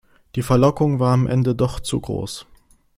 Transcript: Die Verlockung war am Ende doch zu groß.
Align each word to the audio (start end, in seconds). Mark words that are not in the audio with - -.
Die 0.33 0.41
Verlockung 0.41 0.99
war 0.99 1.13
am 1.13 1.27
Ende 1.27 1.53
doch 1.53 1.79
zu 1.79 1.99
groß. 2.01 2.47